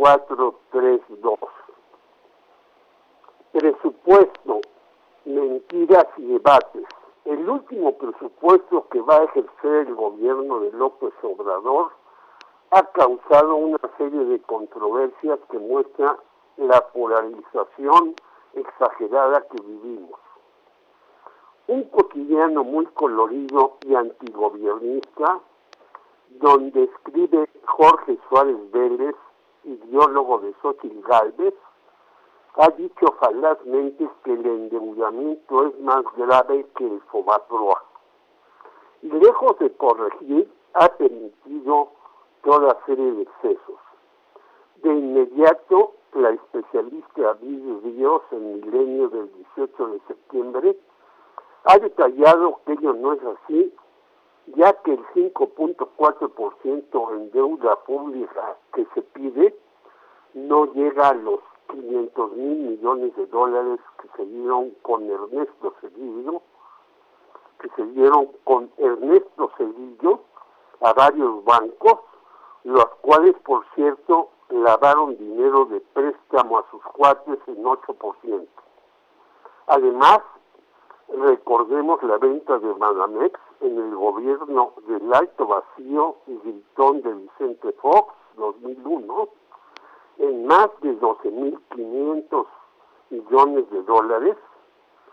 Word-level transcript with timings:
432. 0.00 1.38
Presupuesto, 3.52 4.60
mentiras 5.26 6.06
y 6.16 6.22
debates. 6.22 6.86
El 7.26 7.46
último 7.46 7.92
presupuesto 7.98 8.88
que 8.88 9.02
va 9.02 9.18
a 9.18 9.24
ejercer 9.24 9.88
el 9.88 9.94
gobierno 9.94 10.60
de 10.60 10.72
López 10.72 11.12
Obrador 11.22 11.92
ha 12.70 12.82
causado 12.92 13.56
una 13.56 13.78
serie 13.98 14.24
de 14.24 14.40
controversias 14.40 15.38
que 15.50 15.58
muestra 15.58 16.16
la 16.56 16.80
polarización 16.94 18.14
exagerada 18.54 19.46
que 19.48 19.62
vivimos. 19.62 20.18
Un 21.66 21.82
cotidiano 21.90 22.64
muy 22.64 22.86
colorido 22.86 23.76
y 23.86 23.94
antigobiernista, 23.94 25.40
donde 26.30 26.84
escribe 26.84 27.50
Jorge 27.66 28.18
Suárez 28.30 28.70
Vélez, 28.70 29.14
ideólogo 29.90 30.38
de 30.38 30.54
Xochitl 30.62 31.02
Galvez, 31.02 31.54
ha 32.56 32.68
dicho 32.70 33.06
falazmente 33.20 34.08
que 34.24 34.32
el 34.32 34.46
endeudamiento 34.46 35.66
es 35.66 35.78
más 35.80 36.04
grave 36.16 36.64
que 36.76 36.86
el 36.86 37.00
Fobaproa. 37.10 37.84
Y 39.02 39.08
lejos 39.08 39.58
de 39.58 39.76
corregir, 39.76 40.50
ha 40.74 40.88
permitido 40.88 41.88
toda 42.44 42.78
serie 42.86 43.12
de 43.12 43.22
excesos. 43.22 43.80
De 44.76 44.90
inmediato, 44.90 45.94
la 46.14 46.30
especialista 46.30 47.32
Vivi 47.40 47.80
Ríos, 47.80 48.22
en 48.30 48.60
Milenio 48.60 49.08
del 49.08 49.32
18 49.56 49.86
de 49.88 50.00
septiembre, 50.06 50.76
ha 51.64 51.78
detallado 51.78 52.60
que 52.64 52.72
ello 52.72 52.94
no 52.94 53.14
es 53.14 53.20
así, 53.24 53.74
ya 54.56 54.72
que 54.82 54.92
el 54.92 55.04
5.4% 55.08 57.12
en 57.12 57.30
deuda 57.32 57.76
pública 57.84 58.56
que 58.74 58.86
se 58.94 59.02
pide 59.02 59.54
no 60.34 60.72
llega 60.72 61.08
a 61.08 61.14
los 61.14 61.40
500 61.70 62.32
mil 62.32 62.56
millones 62.70 63.14
de 63.16 63.26
dólares 63.26 63.80
que 64.00 64.08
se 64.16 64.26
dieron 64.26 64.70
con 64.82 65.08
Ernesto 65.08 65.74
Cedillo, 65.80 66.42
que 67.60 67.68
se 67.76 67.84
dieron 67.86 68.28
con 68.44 68.70
Ernesto 68.76 69.50
Cedillo 69.56 70.20
a 70.80 70.92
varios 70.92 71.44
bancos, 71.44 72.00
los 72.64 72.86
cuales, 73.02 73.36
por 73.44 73.64
cierto, 73.74 74.30
lavaron 74.48 75.16
dinero 75.16 75.66
de 75.66 75.80
préstamo 75.80 76.58
a 76.58 76.70
sus 76.70 76.82
cuates 76.82 77.38
en 77.46 77.62
8%. 77.62 78.46
Además, 79.66 80.20
recordemos 81.08 82.02
la 82.02 82.18
venta 82.18 82.58
de 82.58 82.74
Madamex 82.74 83.38
en 83.60 83.78
el 83.78 83.94
gobierno 83.94 84.72
del 84.86 85.12
Alto 85.12 85.46
Vacío 85.46 86.16
y 86.26 86.36
Gritón 86.38 87.02
de 87.02 87.14
Vicente 87.14 87.72
Fox, 87.72 88.14
2001, 88.36 89.28
en 90.20 90.46
más 90.46 90.68
de 90.82 91.00
12.500 91.00 92.46
millones 93.08 93.70
de 93.70 93.82
dólares, 93.82 94.36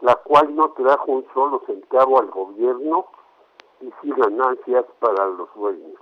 la 0.00 0.16
cual 0.16 0.54
no 0.56 0.70
trajo 0.72 1.12
un 1.12 1.26
solo 1.32 1.62
centavo 1.66 2.18
al 2.18 2.26
gobierno 2.30 3.06
y 3.80 3.92
sí 4.02 4.10
ganancias 4.10 4.84
para 4.98 5.26
los 5.26 5.48
dueños. 5.54 6.00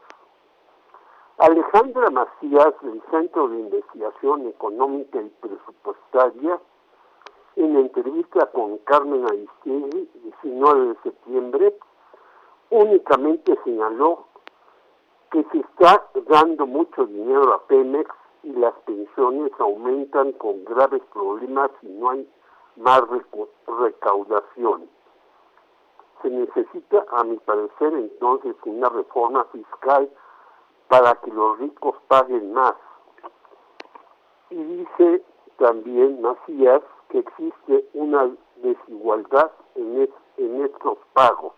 Alejandra 1.39 2.09
Macías, 2.11 2.73
del 2.81 3.03
Centro 3.11 3.49
de 3.49 3.59
Investigación 3.59 4.47
Económica 4.49 5.21
y 5.21 5.29
Presupuestaria, 5.41 6.59
en 7.57 7.77
entrevista 7.77 8.47
con 8.53 8.79
Carmen 8.79 9.25
Aristegui, 9.27 10.09
19 10.23 10.89
de 10.89 10.97
septiembre, 11.03 11.79
únicamente 12.71 13.59
señaló 13.65 14.25
que 15.31 15.45
se 15.53 15.59
está 15.59 16.09
dando 16.29 16.67
mucho 16.67 17.05
dinero 17.05 17.53
a 17.53 17.67
Pemex 17.67 18.11
y 18.47 18.53
las 18.53 18.75
pensiones 18.85 19.51
aumentan 19.59 20.31
con 20.35 20.65
graves 20.65 21.03
problemas 21.13 21.69
y 21.83 21.89
no 21.89 22.11
hay 22.11 22.29
más 22.77 23.03
recaudación. 23.67 24.89
Se 26.23 26.31
necesita, 26.31 27.05
a 27.11 27.25
mi 27.25 27.39
parecer, 27.39 27.93
entonces 27.95 28.55
una 28.65 28.89
reforma 28.89 29.45
fiscal 29.47 30.09
para 30.87 31.15
que 31.17 31.33
los 31.33 31.59
ricos 31.59 31.97
paguen 32.07 32.53
más. 32.53 32.75
Y 34.51 34.63
dice 34.63 35.25
también 35.59 36.23
Macías 36.23 36.83
que 37.09 37.19
existe 37.19 37.89
una 37.95 38.31
desigualdad 38.63 39.51
en, 39.75 40.09
en 40.37 40.65
estos 40.65 40.99
pagos. 41.15 41.53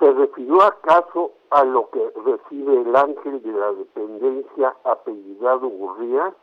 ¿Se 0.00 0.10
refirió 0.12 0.62
acaso 0.62 1.32
a 1.50 1.62
lo 1.62 1.90
que 1.90 2.10
recibe 2.24 2.80
el 2.80 2.96
ángel 2.96 3.42
de 3.42 3.52
la 3.52 3.70
dependencia 3.72 4.74
apellidado 4.82 5.68
Gurría, 5.68 6.34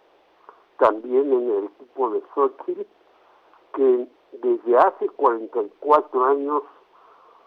también 0.78 1.34
en 1.34 1.51
el 1.51 1.63
equipo 1.63 2.12
de 2.12 2.22
Xochitl, 2.35 2.85
que 3.73 4.07
desde 4.34 4.78
hace 4.78 5.09
44 5.09 6.25
años 6.25 6.62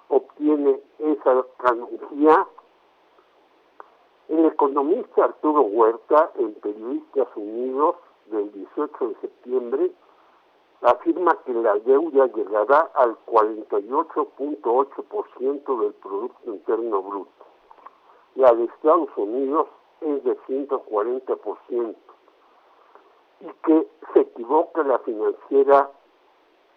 obtiene 0.08 0.80
esa 0.98 1.46
canonjía? 1.58 2.44
El 4.30 4.46
economista 4.46 5.26
Arturo 5.26 5.60
Huerta, 5.60 6.32
en 6.38 6.54
Periodistas 6.54 7.28
Unidos 7.36 7.94
del 8.26 8.50
18 8.50 9.08
de 9.10 9.14
septiembre, 9.20 9.92
afirma 10.82 11.36
que 11.44 11.52
la 11.52 11.74
deuda 11.80 12.26
llegará 12.28 12.90
al 12.94 13.18
48.8% 13.26 15.80
del 15.80 15.92
Producto 15.94 16.50
Interno 16.50 17.02
Bruto. 17.02 17.44
La 18.36 18.54
de 18.54 18.64
Estados 18.64 19.10
Unidos 19.16 19.68
es 20.00 20.24
de 20.24 20.38
140%. 20.46 21.94
Y 23.40 23.48
que 23.64 23.88
se 24.12 24.20
equivoca 24.20 24.82
la 24.82 24.98
financiera 25.00 25.90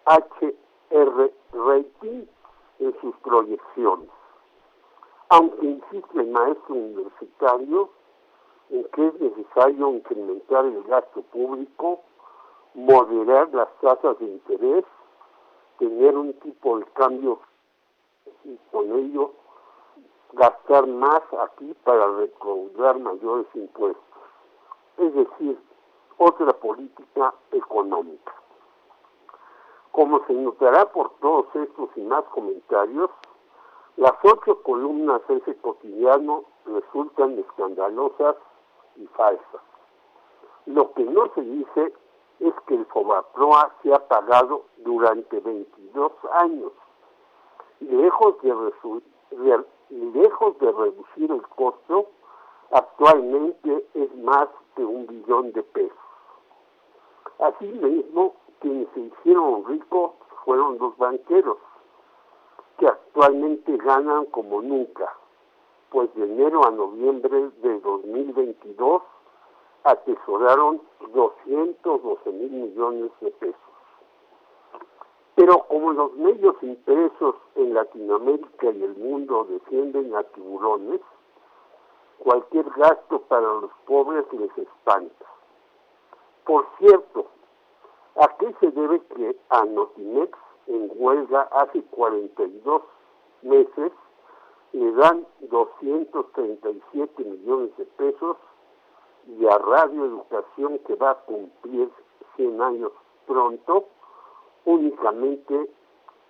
HR 0.06 1.32
Rating 1.52 2.26
en 2.78 3.00
sus 3.00 3.16
proyecciones. 3.16 4.08
Aunque 5.30 5.66
insiste 5.66 6.20
el 6.20 6.28
maestro 6.28 6.74
universitario 6.74 7.88
en 8.70 8.84
que 8.84 9.06
es 9.06 9.20
necesario 9.20 9.90
incrementar 9.90 10.66
el 10.66 10.82
gasto 10.84 11.22
público, 11.22 12.02
moderar 12.74 13.48
las 13.54 13.68
tasas 13.80 14.18
de 14.18 14.26
interés, 14.26 14.84
tener 15.78 16.16
un 16.16 16.32
tipo 16.40 16.78
de 16.78 16.84
cambio 16.92 17.38
y 18.44 18.58
con 18.70 18.90
ello 18.92 19.32
gastar 20.32 20.86
más 20.86 21.22
aquí 21.40 21.74
para 21.84 22.06
recaudar 22.16 22.98
mayores 22.98 23.46
impuestos. 23.54 24.02
Es 24.98 25.14
decir, 25.14 25.58
otra 26.18 26.52
política 26.54 27.34
económica. 27.52 28.32
Como 29.92 30.24
se 30.26 30.32
notará 30.32 30.86
por 30.92 31.10
todos 31.20 31.46
estos 31.54 31.88
y 31.96 32.00
más 32.00 32.24
comentarios, 32.24 33.10
las 33.96 34.14
ocho 34.24 34.60
columnas 34.62 35.20
de 35.28 35.36
ese 35.36 35.56
cotidiano 35.58 36.44
resultan 36.66 37.38
escandalosas 37.38 38.36
y 38.96 39.06
falsas. 39.08 39.62
Lo 40.66 40.92
que 40.94 41.04
no 41.04 41.32
se 41.34 41.42
dice 41.42 41.92
es 42.44 42.54
que 42.66 42.74
el 42.74 42.84
Fobaproa 42.86 43.74
se 43.82 43.92
ha 43.94 44.06
pagado 44.06 44.64
durante 44.78 45.40
22 45.40 46.12
años 46.32 46.72
lejos 47.80 48.40
de, 48.42 49.64
lejos 49.90 50.58
de 50.58 50.72
reducir 50.72 51.30
el 51.30 51.42
costo, 51.48 52.06
actualmente 52.70 53.86
es 53.94 54.14
más 54.16 54.48
de 54.76 54.84
un 54.84 55.06
billón 55.06 55.52
de 55.52 55.62
pesos. 55.62 55.98
Asimismo, 57.38 58.34
quienes 58.60 58.88
se 58.94 59.00
hicieron 59.00 59.64
ricos 59.66 60.12
fueron 60.44 60.78
los 60.78 60.96
banqueros, 60.96 61.58
que 62.78 62.86
actualmente 62.86 63.76
ganan 63.78 64.26
como 64.26 64.62
nunca, 64.62 65.08
pues 65.90 66.12
de 66.14 66.24
enero 66.24 66.66
a 66.66 66.70
noviembre 66.70 67.50
de 67.62 67.80
2022 67.80 69.02
atesoraron 69.84 70.80
212 71.14 72.32
mil 72.32 72.50
millones 72.50 73.10
de 73.20 73.30
pesos. 73.30 73.56
Pero 75.36 75.58
como 75.68 75.92
los 75.92 76.12
medios 76.14 76.56
impresos 76.62 77.36
en 77.56 77.74
Latinoamérica 77.74 78.70
y 78.70 78.82
el 78.82 78.96
mundo 78.96 79.46
defienden 79.48 80.14
a 80.14 80.22
tiburones, 80.24 81.00
cualquier 82.18 82.68
gasto 82.70 83.20
para 83.22 83.46
los 83.46 83.70
pobres 83.86 84.24
les 84.32 84.58
espanta. 84.58 85.26
Por 86.44 86.66
cierto, 86.78 87.26
¿a 88.16 88.28
qué 88.38 88.54
se 88.60 88.70
debe 88.70 89.00
que 89.16 89.36
a 89.48 89.64
Notimex 89.64 90.38
en 90.66 90.90
huelga 90.94 91.42
hace 91.52 91.82
42 91.82 92.82
meses 93.42 93.92
le 94.72 94.92
dan 94.92 95.26
237 95.40 97.24
millones 97.24 97.76
de 97.76 97.84
pesos 97.86 98.36
y 99.26 99.46
a 99.46 99.58
Radio 99.58 100.04
Educación 100.04 100.78
que 100.86 100.94
va 100.96 101.10
a 101.10 101.18
cumplir 101.20 101.90
100 102.36 102.60
años 102.60 102.92
pronto, 103.26 103.88
únicamente 104.64 105.70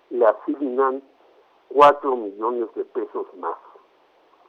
le 0.09 0.25
asignan 0.25 1.01
4 1.69 2.15
millones 2.15 2.73
de 2.75 2.85
pesos 2.85 3.27
más. 3.37 3.57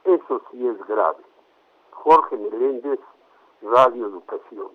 Eso 0.03 0.41
sí 0.51 0.67
es 0.67 0.87
grave. 0.87 1.23
Jorge 1.91 2.37
Meléndez, 2.37 2.99
radioeducación. 3.61 4.69